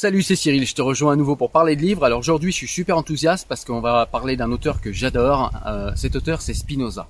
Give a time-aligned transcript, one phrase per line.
[0.00, 2.04] Salut, c'est Cyril, je te rejoins à nouveau pour parler de livres.
[2.04, 5.52] Alors aujourd'hui, je suis super enthousiaste parce qu'on va parler d'un auteur que j'adore.
[5.66, 7.06] Euh, cet auteur, c'est Spinoza.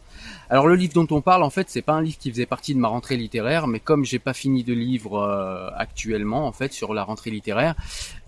[0.49, 2.75] Alors le livre dont on parle, en fait, c'est pas un livre qui faisait partie
[2.75, 6.73] de ma rentrée littéraire, mais comme j'ai pas fini de livre euh, actuellement, en fait,
[6.73, 7.77] sur la rentrée littéraire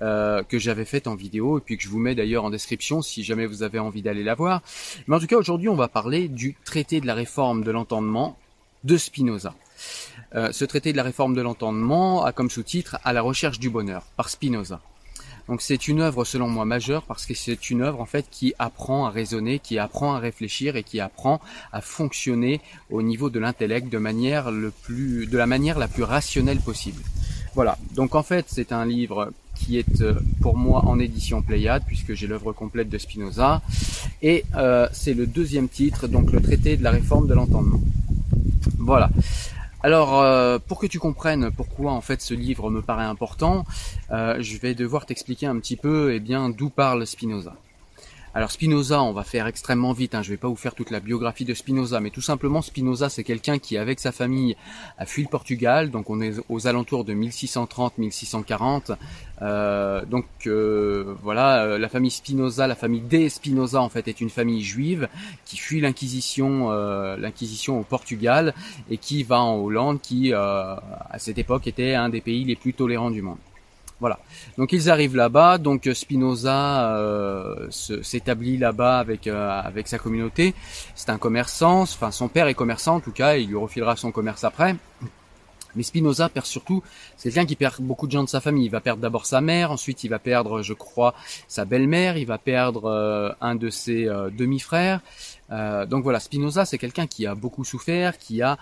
[0.00, 3.02] euh, que j'avais faite en vidéo et puis que je vous mets d'ailleurs en description
[3.02, 4.62] si jamais vous avez envie d'aller la voir.
[5.08, 8.38] Mais en tout cas, aujourd'hui, on va parler du traité de la réforme de l'entendement
[8.84, 9.56] de Spinoza.
[10.34, 13.70] Euh, ce traité de la réforme de l'entendement a comme sous-titre À la recherche du
[13.70, 14.80] bonheur par Spinoza.
[15.48, 18.54] Donc c'est une œuvre selon moi majeure parce que c'est une œuvre en fait qui
[18.58, 21.40] apprend à raisonner, qui apprend à réfléchir et qui apprend
[21.72, 22.60] à fonctionner
[22.90, 27.02] au niveau de l'intellect de manière le plus de la manière la plus rationnelle possible.
[27.54, 27.76] Voilà.
[27.94, 32.14] Donc en fait, c'est un livre qui est euh, pour moi en édition Pléiade puisque
[32.14, 33.60] j'ai l'œuvre complète de Spinoza
[34.22, 37.80] et euh, c'est le deuxième titre donc le traité de la réforme de l'entendement.
[38.78, 39.10] Voilà.
[39.84, 43.64] Alors, euh, pour que tu comprennes pourquoi en fait ce livre me paraît important,
[44.12, 47.56] euh, je vais devoir t'expliquer un petit peu, eh bien, d'où parle Spinoza.
[48.34, 51.00] Alors Spinoza, on va faire extrêmement vite, hein, je vais pas vous faire toute la
[51.00, 54.56] biographie de Spinoza, mais tout simplement Spinoza c'est quelqu'un qui avec sa famille
[54.96, 58.96] a fui le Portugal, donc on est aux alentours de 1630-1640,
[59.42, 64.22] euh, donc euh, voilà, euh, la famille Spinoza, la famille des Spinoza en fait est
[64.22, 65.08] une famille juive
[65.44, 68.54] qui fuit l'inquisition, euh, l'inquisition au Portugal
[68.88, 72.72] et qui va en Hollande, qui à cette époque était un des pays les plus
[72.72, 73.36] tolérants du monde.
[74.02, 74.18] Voilà.
[74.58, 75.58] Donc ils arrivent là-bas.
[75.58, 80.54] Donc Spinoza euh, s'établit là-bas avec euh, avec sa communauté.
[80.96, 81.82] C'est un commerçant.
[81.82, 83.36] Enfin, son père est commerçant en tout cas.
[83.36, 84.74] il lui refilera son commerce après.
[85.76, 86.82] Mais Spinoza perd surtout,
[87.16, 88.66] c'est quelqu'un qui perd beaucoup de gens de sa famille.
[88.66, 91.14] Il va perdre d'abord sa mère, ensuite il va perdre, je crois,
[91.48, 95.00] sa belle-mère, il va perdre euh, un de ses euh, demi-frères.
[95.50, 98.58] Euh, donc voilà, Spinoza, c'est quelqu'un qui a beaucoup souffert, qui a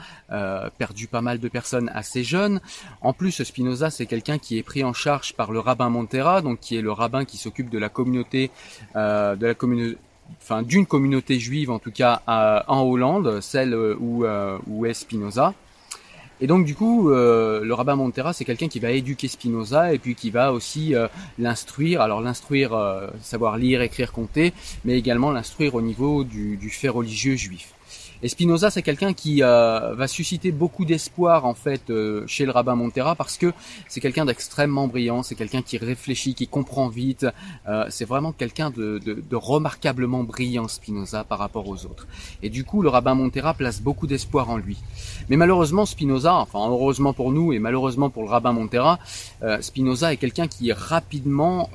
[0.79, 2.61] perdu pas mal de personnes assez jeunes.
[3.01, 6.61] En plus, Spinoza, c'est quelqu'un qui est pris en charge par le rabbin Montera, donc
[6.61, 8.51] qui est le rabbin qui s'occupe de la communauté,
[8.95, 9.99] de la communauté
[10.41, 14.25] enfin d'une communauté juive en tout cas en Hollande, celle où,
[14.67, 15.55] où est Spinoza.
[16.43, 19.99] Et donc du coup, euh, le rabbin Montera, c'est quelqu'un qui va éduquer Spinoza et
[19.99, 21.07] puis qui va aussi euh,
[21.39, 22.01] l'instruire.
[22.01, 26.89] Alors l'instruire, euh, savoir lire, écrire, compter, mais également l'instruire au niveau du, du fait
[26.89, 27.75] religieux juif.
[28.23, 32.51] Et Spinoza, c'est quelqu'un qui euh, va susciter beaucoup d'espoir en fait euh, chez le
[32.51, 33.55] rabbin Montera parce que
[33.89, 37.27] c'est quelqu'un d'extrêmement brillant, c'est quelqu'un qui réfléchit, qui comprend vite.
[37.67, 39.01] Euh, c'est vraiment quelqu'un de,
[39.33, 42.07] remarquablement brillant Spinoza par rapport aux autres.
[42.43, 44.77] Et du coup, le rabbin Montera place beaucoup d'espoir en lui.
[45.31, 48.99] Mais malheureusement, Spinoza, enfin heureusement pour nous et malheureusement pour le rabbin Montera,
[49.61, 51.71] Spinoza est quelqu'un qui rapidement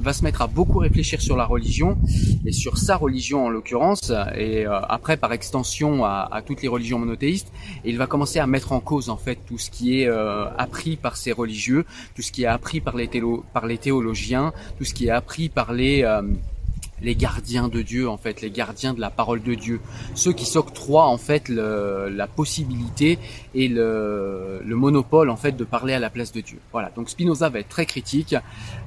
[0.00, 1.98] va se mettre à beaucoup réfléchir sur la religion
[2.46, 5.57] et sur sa religion en l'occurrence et après par extension
[6.04, 7.52] à, toutes les religions monothéistes
[7.84, 10.46] et il va commencer à mettre en cause en fait tout ce qui est euh,
[10.56, 11.84] appris par ces religieux,
[12.14, 13.08] tout ce qui est appris par les,
[13.52, 16.22] par les théologiens, tout ce qui est appris par les euh,
[17.02, 19.80] les gardiens de Dieu en fait, les gardiens de la parole de Dieu,
[20.14, 23.18] ceux qui s'octroient en fait le, la possibilité
[23.54, 26.58] et le, le, monopole en fait de parler à la place de Dieu.
[26.72, 28.34] Voilà, donc Spinoza va être très critique.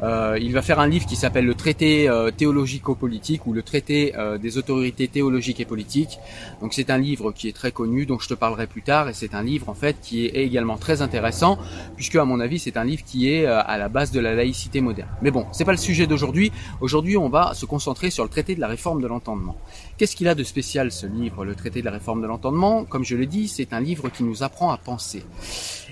[0.03, 4.13] Euh, il va faire un livre qui s'appelle le traité euh, théologico-politique ou le traité
[4.17, 6.19] euh, des autorités théologiques et politiques.
[6.61, 9.13] Donc c'est un livre qui est très connu, dont je te parlerai plus tard, et
[9.13, 11.57] c'est un livre en fait qui est également très intéressant
[11.95, 14.81] puisque à mon avis c'est un livre qui est à la base de la laïcité
[14.81, 15.09] moderne.
[15.21, 16.51] Mais bon, c'est pas le sujet d'aujourd'hui.
[16.79, 19.57] Aujourd'hui, on va se concentrer sur le traité de la réforme de l'entendement.
[19.98, 22.86] Qu'est-ce qu'il a de spécial ce livre, le traité de la réforme de l'entendement?
[22.86, 25.24] Comme je l'ai dit, c'est un livre qui nous apprend à penser.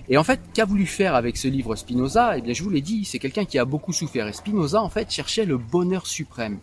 [0.09, 2.37] Et en fait, qu'a voulu faire avec ce livre Spinoza?
[2.37, 4.27] Eh bien, je vous l'ai dit, c'est quelqu'un qui a beaucoup souffert.
[4.27, 6.57] Et Spinoza, en fait, cherchait le bonheur suprême.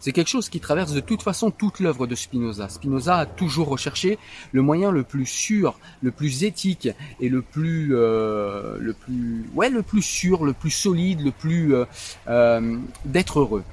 [0.00, 2.68] C'est quelque chose qui traverse de toute façon toute l'œuvre de Spinoza.
[2.68, 4.18] Spinoza a toujours recherché
[4.52, 6.88] le moyen le plus sûr, le plus éthique
[7.20, 11.74] et le plus, euh, le plus, ouais, le plus sûr, le plus solide, le plus
[11.74, 11.84] euh,
[12.28, 13.64] euh, d'être heureux.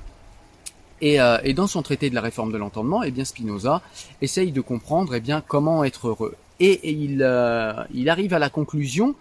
[1.01, 3.81] Et, euh, et, dans son traité de la réforme de l'entendement, eh bien Spinoza
[4.21, 8.49] essaye de comprendre eh bien comment être heureux et, il, euh, il arrive à la
[8.49, 9.15] conclusion,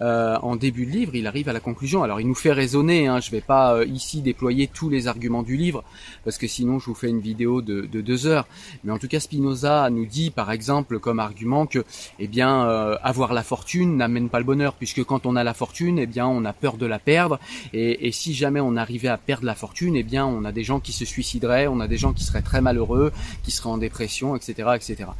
[0.00, 2.02] euh, en début de livre, il arrive à la conclusion.
[2.02, 5.42] Alors il nous fait raisonner, hein, je vais pas euh, ici déployer tous les arguments
[5.42, 5.84] du livre,
[6.24, 8.48] parce que sinon je vous fais une vidéo de, de deux heures.
[8.82, 11.84] Mais en tout cas, Spinoza nous dit par exemple comme argument que
[12.18, 12.62] eh bien,
[13.02, 16.26] avoir la fortune n'amène pas le bonheur, puisque quand on a la fortune, eh bien
[16.26, 17.38] on a peur de la perdre.
[17.72, 20.64] Et, et si jamais on arrivait à perdre la fortune, eh bien on a des
[20.64, 23.78] gens qui se suicideraient, on a des gens qui seraient très malheureux, qui seraient en
[23.78, 24.70] dépression, etc.
[24.74, 25.10] etc.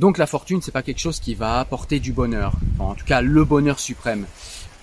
[0.00, 3.20] Donc la fortune, c'est pas quelque chose qui va apporter du bonheur, en tout cas
[3.20, 4.24] le bonheur suprême.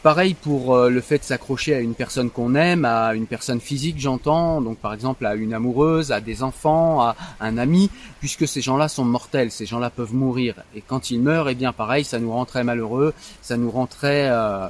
[0.08, 3.60] Pareil pour euh, le fait de s'accrocher à une personne qu'on aime, à une personne
[3.60, 7.90] physique j'entends, donc par exemple à une amoureuse, à des enfants, à un ami,
[8.22, 10.64] puisque ces gens-là sont mortels, ces gens-là peuvent mourir.
[10.74, 13.86] Et quand ils meurent, eh bien pareil, ça nous rend très malheureux, ça nous rend
[13.86, 14.70] très, euh,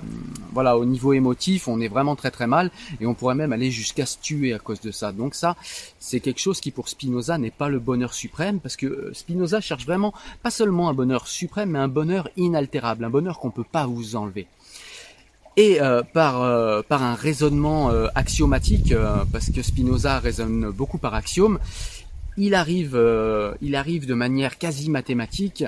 [0.53, 3.69] voilà, au niveau émotif, on est vraiment très très mal, et on pourrait même aller
[3.69, 5.11] jusqu'à se tuer à cause de ça.
[5.11, 5.55] Donc ça,
[5.99, 9.61] c'est quelque chose qui pour Spinoza n'est pas le bonheur suprême, parce que euh, Spinoza
[9.61, 13.63] cherche vraiment pas seulement un bonheur suprême, mais un bonheur inaltérable, un bonheur qu'on peut
[13.63, 14.47] pas vous enlever
[15.57, 18.93] et euh, par euh, par un raisonnement euh, axiomatique
[19.33, 21.59] parce que Spinoza raisonne beaucoup par axiome
[22.37, 25.65] il arrive de manière quasi mathématique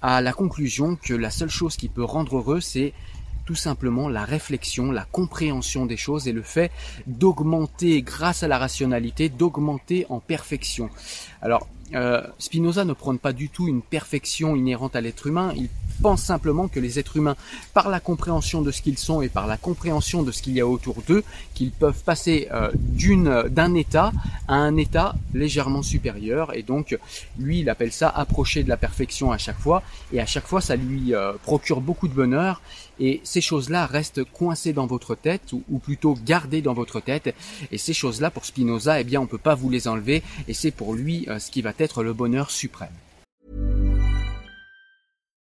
[0.00, 2.94] à la conclusion que la seule chose qui peut rendre heureux c'est
[3.44, 6.70] tout simplement la réflexion, la compréhension des choses et le fait
[7.08, 10.88] d'augmenter grâce à la rationalité, d'augmenter en perfection.
[11.42, 11.66] Alors,
[12.38, 15.52] Spinoza ne prône pas du tout une perfection inhérente à l'être humain,
[16.00, 17.36] pense simplement que les êtres humains,
[17.74, 20.60] par la compréhension de ce qu'ils sont et par la compréhension de ce qu'il y
[20.60, 21.22] a autour d'eux,
[21.54, 24.12] qu'ils peuvent passer euh, d'une d'un état
[24.48, 26.54] à un état légèrement supérieur.
[26.56, 26.98] Et donc,
[27.38, 29.82] lui, il appelle ça approcher de la perfection à chaque fois.
[30.12, 32.60] Et à chaque fois, ça lui euh, procure beaucoup de bonheur.
[32.98, 37.34] Et ces choses-là restent coincées dans votre tête, ou, plutôt gardées dans votre tête.
[37.72, 40.22] Et ces choses-là, pour Spinoza, eh bien, on peut pas vous les enlever.
[40.48, 42.90] Et c'est pour lui euh, ce qui va être le bonheur suprême.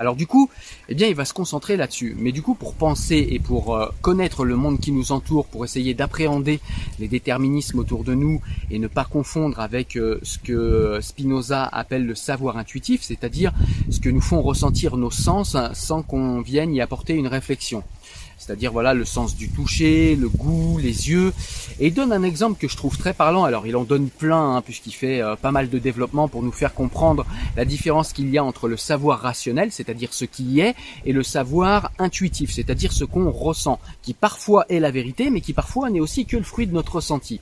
[0.00, 0.48] Alors du coup,
[0.88, 2.16] eh bien, il va se concentrer là-dessus.
[2.18, 5.62] Mais du coup, pour penser et pour euh, connaître le monde qui nous entoure, pour
[5.62, 6.58] essayer d'appréhender
[6.98, 8.40] les déterminismes autour de nous
[8.70, 13.52] et ne pas confondre avec euh, ce que Spinoza appelle le savoir intuitif, c'est-à-dire
[13.90, 17.84] ce que nous font ressentir nos sens sans qu'on vienne y apporter une réflexion
[18.40, 21.32] c'est-à-dire voilà le sens du toucher, le goût, les yeux.
[21.78, 23.44] Et il donne un exemple que je trouve très parlant.
[23.44, 26.50] Alors il en donne plein hein, puisqu'il fait euh, pas mal de développement pour nous
[26.50, 30.74] faire comprendre la différence qu'il y a entre le savoir rationnel, c'est-à-dire ce qui est,
[31.04, 35.52] et le savoir intuitif, c'est-à-dire ce qu'on ressent, qui parfois est la vérité, mais qui
[35.52, 37.40] parfois n'est aussi que le fruit de notre ressenti.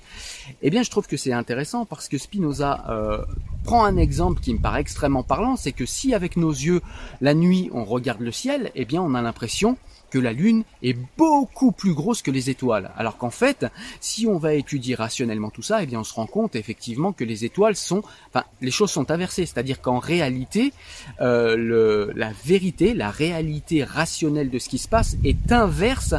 [0.63, 3.25] Eh bien je trouve que c'est intéressant parce que Spinoza euh,
[3.63, 6.81] prend un exemple qui me paraît extrêmement parlant, c'est que si avec nos yeux
[7.21, 9.77] la nuit on regarde le ciel, eh bien on a l'impression
[10.11, 12.91] que la Lune est beaucoup plus grosse que les étoiles.
[12.97, 13.67] Alors qu'en fait,
[14.01, 17.25] si on va étudier rationnellement tout ça, eh bien on se rend compte effectivement que
[17.25, 20.73] les étoiles sont, enfin les choses sont inversées, c'est-à-dire qu'en réalité,
[21.21, 26.15] euh, le, la vérité, la réalité rationnelle de ce qui se passe est inverse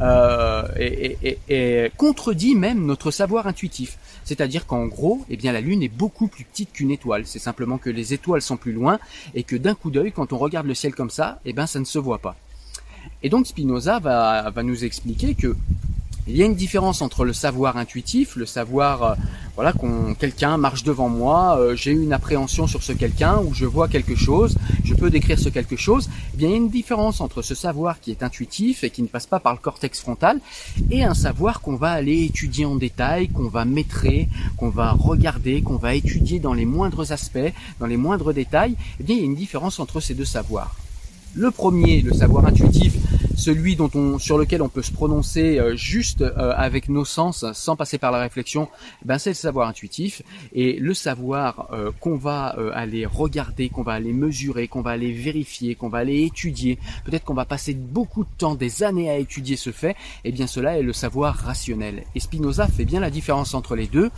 [0.00, 3.98] euh, et, et, et, contredit même notre savoir intuitif.
[4.24, 7.26] C'est-à-dire qu'en gros, eh bien la Lune est beaucoup plus petite qu'une étoile.
[7.26, 8.98] C'est simplement que les étoiles sont plus loin
[9.34, 11.80] et que d'un coup d'œil, quand on regarde le ciel comme ça, eh bien ça
[11.80, 12.36] ne se voit pas.
[13.22, 15.56] Et donc Spinoza va, va nous expliquer que
[16.28, 19.14] il y a une différence entre le savoir intuitif, le savoir, euh,
[19.54, 23.64] voilà, qu'on quelqu'un marche devant moi, euh, j'ai une appréhension sur ce quelqu'un ou je
[23.64, 26.10] vois quelque chose, je peux décrire ce quelque chose.
[26.34, 29.00] Eh bien, il y a une différence entre ce savoir qui est intuitif et qui
[29.00, 30.38] ne passe pas par le cortex frontal
[30.90, 35.62] et un savoir qu'on va aller étudier en détail, qu'on va maîtriser, qu'on va regarder,
[35.62, 38.76] qu'on va étudier dans les moindres aspects, dans les moindres détails.
[39.00, 40.76] Eh bien, il y a une différence entre ces deux savoirs.
[41.34, 42.94] Le premier, le savoir intuitif,
[43.38, 47.44] celui dont on, sur lequel on peut se prononcer euh, juste euh, avec nos sens,
[47.52, 48.68] sans passer par la réflexion,
[49.04, 50.22] ben c'est le savoir intuitif.
[50.52, 55.12] Et le savoir euh, qu'on va aller regarder, qu'on va aller mesurer, qu'on va aller
[55.12, 59.16] vérifier, qu'on va aller étudier, peut-être qu'on va passer beaucoup de temps, des années à
[59.16, 62.02] étudier ce fait, et eh bien cela est le savoir rationnel.
[62.16, 64.10] Et Spinoza fait bien la différence entre les deux,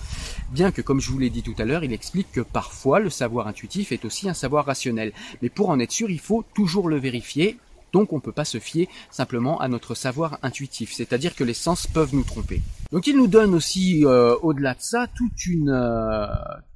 [0.50, 3.10] bien que comme je vous l'ai dit tout à l'heure, il explique que parfois le
[3.10, 5.12] savoir intuitif est aussi un savoir rationnel.
[5.42, 7.58] Mais pour en être sûr, il faut toujours le vérifier
[7.92, 11.54] donc on ne peut pas se fier simplement à notre savoir intuitif, c'est-à-dire que les
[11.54, 12.62] sens peuvent nous tromper.
[12.92, 16.26] Donc il nous donne aussi, euh, au-delà de ça, toute une, euh,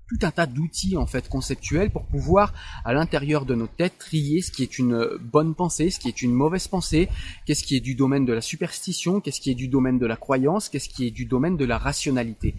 [0.08, 2.52] tout un tas d'outils en fait conceptuels pour pouvoir
[2.84, 6.22] à l'intérieur de notre tête trier ce qui est une bonne pensée, ce qui est
[6.22, 7.08] une mauvaise pensée,
[7.46, 10.16] qu'est-ce qui est du domaine de la superstition, qu'est-ce qui est du domaine de la
[10.16, 12.54] croyance, qu'est-ce qui est du domaine de la rationalité.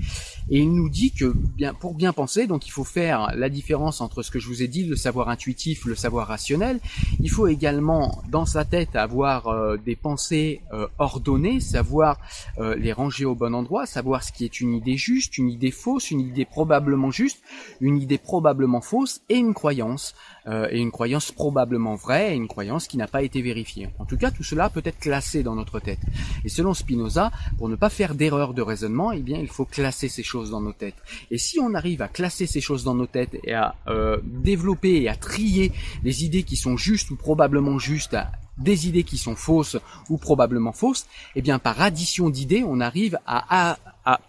[0.49, 4.01] Et il nous dit que bien pour bien penser, donc il faut faire la différence
[4.01, 6.79] entre ce que je vous ai dit, le savoir intuitif, le savoir rationnel.
[7.19, 12.19] Il faut également dans sa tête avoir euh, des pensées euh, ordonnées, savoir
[12.57, 15.71] euh, les ranger au bon endroit, savoir ce qui est une idée juste, une idée
[15.71, 17.34] fausse, une idée probablement juste
[17.81, 20.15] une idée probablement fausse et une croyance,
[20.47, 23.89] euh, et une croyance probablement vraie et une croyance qui n'a pas été vérifiée.
[23.99, 25.99] En tout cas, tout cela peut être classé dans notre tête.
[26.43, 30.09] Et selon Spinoza, pour ne pas faire d'erreur de raisonnement, eh bien, il faut classer
[30.09, 30.95] ces choses dans nos têtes.
[31.31, 35.01] Et si on arrive à classer ces choses dans nos têtes et à euh, développer
[35.01, 35.71] et à trier
[36.03, 38.15] les idées qui sont justes ou probablement justes
[38.57, 39.77] des idées qui sont fausses
[40.09, 43.77] ou probablement fausses, eh bien par addition d'idées, on arrive à, à,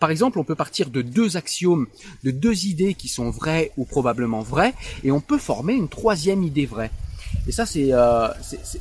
[0.00, 1.86] par exemple, on peut partir de deux axiomes,
[2.24, 6.42] de deux idées qui sont vraies ou probablement vraies, et on peut former une troisième
[6.42, 6.90] idée vraie.
[7.46, 8.28] Et ça, euh,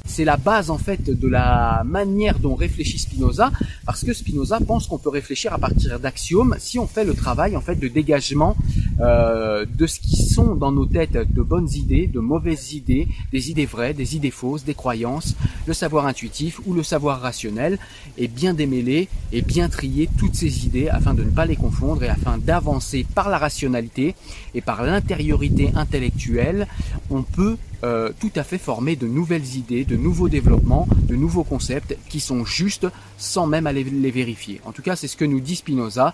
[0.06, 3.52] c'est la base en fait de la manière dont réfléchit Spinoza,
[3.86, 7.56] parce que Spinoza pense qu'on peut réfléchir à partir d'axiomes si on fait le travail
[7.56, 8.56] en fait de dégagement
[9.00, 13.52] euh, de ce qui sont dans nos têtes de bonnes idées, de mauvaises idées, des
[13.52, 15.36] idées vraies, des idées fausses, des croyances,
[15.68, 17.78] le savoir intuitif ou le savoir rationnel,
[18.18, 22.04] et bien démêler et bien trier toutes ces idées afin de ne pas les confondre
[22.04, 24.16] et afin d'avancer par la rationalité
[24.54, 26.68] et par l'intériorité intellectuelle,
[27.10, 31.44] on peut euh, tout à fait former de nouvelles idées, de nouveaux développements, de nouveaux
[31.44, 32.88] concepts qui sont justes
[33.18, 34.62] sans même aller les vérifier.
[34.66, 36.14] En tout cas, c'est ce que nous dit Spinoza.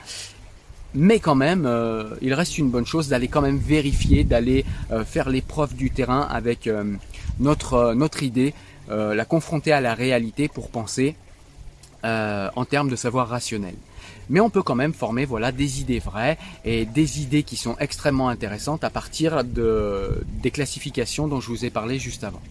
[0.94, 5.06] Mais quand même, euh, il reste une bonne chose d'aller quand même vérifier, d'aller euh,
[5.06, 6.70] faire l'épreuve du terrain avec
[7.40, 8.54] notre, notre idée,
[8.90, 11.16] la confronter à la réalité pour penser
[12.04, 13.76] en termes de savoir rationnel
[14.32, 17.76] mais on peut quand même former voilà des idées vraies et des idées qui sont
[17.80, 22.42] extrêmement intéressantes à partir de, des classifications dont je vous ai parlé juste avant.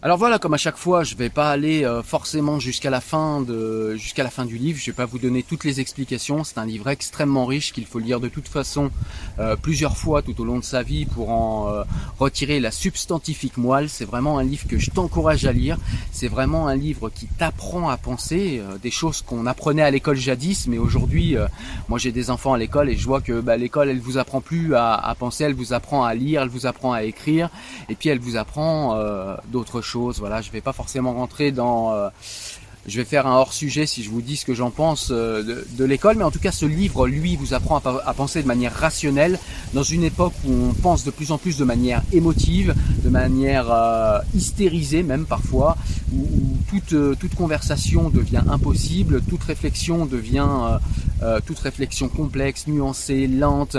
[0.00, 3.40] Alors voilà, comme à chaque fois, je vais pas aller euh, forcément jusqu'à la fin
[3.40, 4.78] de jusqu'à la fin du livre.
[4.80, 6.44] Je vais pas vous donner toutes les explications.
[6.44, 8.92] C'est un livre extrêmement riche qu'il faut lire de toute façon
[9.40, 11.82] euh, plusieurs fois tout au long de sa vie pour en euh,
[12.20, 13.88] retirer la substantifique moelle.
[13.88, 15.78] C'est vraiment un livre que je t'encourage à lire.
[16.12, 20.68] C'est vraiment un livre qui t'apprend à penser des choses qu'on apprenait à l'école jadis,
[20.68, 21.36] mais aujourd'hui,
[21.88, 24.40] moi j'ai des enfants à l'école et je vois que bah, l'école elle vous apprend
[24.40, 27.50] plus à, à, penser, elle vous apprend à lire, elle vous apprend à écrire,
[27.88, 28.96] et puis elle vous apprend
[29.50, 29.87] d'autres choses
[30.18, 32.08] voilà, je vais pas forcément rentrer dans euh,
[32.86, 35.64] je vais faire un hors sujet si je vous dis ce que j'en pense euh,
[35.70, 38.74] de, l'école, mais en tout cas ce livre, lui, vous apprend à, penser de manière
[38.74, 39.38] rationnelle
[39.74, 43.70] dans une époque où on pense de plus en plus de manière émotive, de manière
[43.70, 45.76] euh, hystérisée même parfois,
[46.14, 46.26] où,
[46.68, 50.48] toute, toute conversation devient impossible, toute réflexion devient
[51.22, 53.76] euh, toute réflexion complexe, nuancée, lente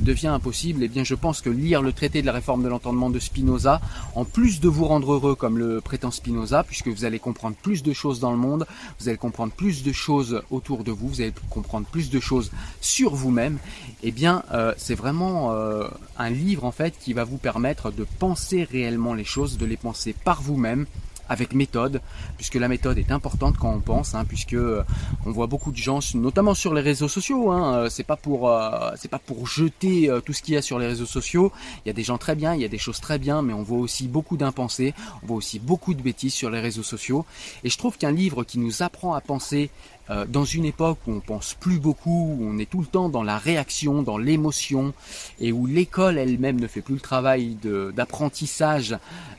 [0.00, 0.82] devient impossible.
[0.82, 3.18] Et eh bien je pense que lire le traité de la réforme de l'entendement de
[3.18, 3.80] Spinoza,
[4.14, 7.82] en plus de vous rendre heureux comme le prétend Spinoza, puisque vous allez comprendre plus
[7.82, 8.66] de choses dans le monde,
[9.00, 12.50] vous allez comprendre plus de choses autour de vous, vous allez comprendre plus de choses
[12.80, 13.58] sur vous-même,
[14.02, 18.06] eh bien euh, c'est vraiment euh, un livre en fait qui va vous permettre de
[18.18, 20.86] penser réellement les choses, de les penser par vous-même
[21.28, 22.00] avec méthode,
[22.36, 24.82] puisque la méthode est importante quand on pense, hein, puisque euh,
[25.24, 27.50] on voit beaucoup de gens, notamment sur les réseaux sociaux.
[27.50, 30.62] Hein, euh, c'est pas pour, euh, c'est pas pour jeter tout ce qu'il y a
[30.62, 31.52] sur les réseaux sociaux.
[31.84, 33.52] Il y a des gens très bien, il y a des choses très bien, mais
[33.52, 37.24] on voit aussi beaucoup d'impensés, on voit aussi beaucoup de bêtises sur les réseaux sociaux.
[37.64, 39.70] Et je trouve qu'un livre qui nous apprend à penser
[40.08, 43.08] euh, dans une époque où on pense plus beaucoup, où on est tout le temps
[43.08, 44.94] dans la réaction, dans l'émotion,
[45.40, 47.56] et où l'école elle-même ne fait plus le travail
[47.94, 48.92] d'apprentissage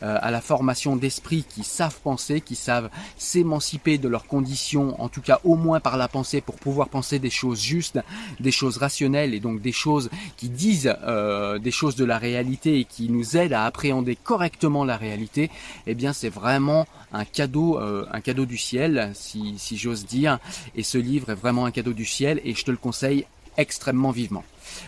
[0.04, 5.08] euh, à la formation d'esprit qui savent penser, qui savent s'émanciper de leurs conditions, en
[5.08, 8.00] tout cas au moins par la pensée, pour pouvoir penser des choses justes,
[8.40, 12.80] des choses rationnelles, et donc des choses qui disent euh, des choses de la réalité
[12.80, 15.50] et qui nous aident à appréhender correctement la réalité,
[15.86, 20.40] eh bien c'est vraiment un cadeau, un cadeau du ciel, si, si j'ose dire.
[20.76, 23.26] Et ce livre est vraiment un cadeau du ciel et je te le conseille
[23.58, 24.44] extrêmement vivement.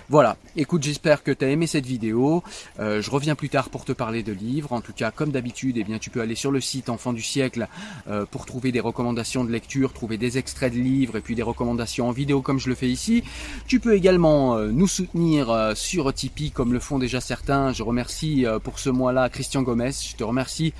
[0.10, 2.43] Voilà, écoute, j'espère que tu as aimé cette vidéo.
[2.79, 4.74] Euh, je reviens plus tard pour te parler de livres.
[4.74, 7.22] En tout cas, comme d'habitude, eh bien, tu peux aller sur le site Enfant du
[7.22, 7.67] siècle
[8.08, 11.43] euh, pour trouver des recommandations de lecture, trouver des extraits de livres et puis des
[11.43, 13.24] recommandations en vidéo comme je le fais ici.
[13.67, 17.72] Tu peux également euh, nous soutenir sur Tipeee comme le font déjà certains.
[17.74, 19.91] Je remercie pour ce mois-là Christian Gomez.
[19.91, 20.74] Je te remercie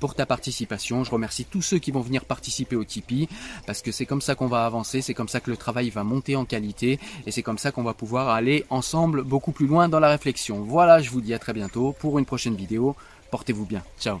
[0.00, 1.04] pour ta participation.
[1.04, 3.28] Je remercie tous ceux qui vont venir participer au Tipeee
[3.66, 6.04] parce que c'est comme ça qu'on va avancer, c'est comme ça que le travail va
[6.04, 8.30] monter en qualité et c'est comme ça qu'on va pouvoir
[8.70, 10.62] ensemble beaucoup plus loin dans la réflexion.
[10.62, 12.96] Voilà, je vous dis à très bientôt pour une prochaine vidéo.
[13.30, 13.82] Portez-vous bien.
[13.98, 14.20] Ciao.